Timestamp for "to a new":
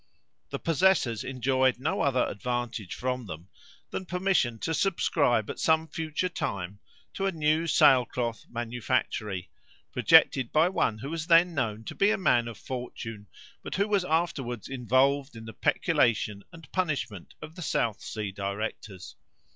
7.13-7.67